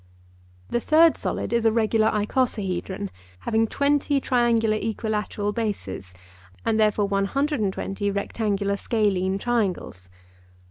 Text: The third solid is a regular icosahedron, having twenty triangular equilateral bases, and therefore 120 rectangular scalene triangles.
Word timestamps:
The 0.71 0.79
third 0.79 1.15
solid 1.15 1.53
is 1.53 1.63
a 1.63 1.71
regular 1.71 2.09
icosahedron, 2.09 3.09
having 3.41 3.67
twenty 3.67 4.19
triangular 4.19 4.77
equilateral 4.77 5.51
bases, 5.51 6.11
and 6.65 6.79
therefore 6.79 7.05
120 7.07 8.09
rectangular 8.09 8.77
scalene 8.77 9.37
triangles. 9.37 10.09